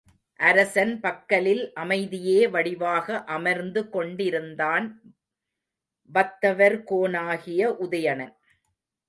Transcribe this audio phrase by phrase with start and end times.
[0.39, 4.87] அரசன் பக்கலில் அமைதியே வடிவாக அமர்ந்து கொண்டிருந்தான்
[6.09, 8.35] வத்தவர் கோனாகிய உதயணன்.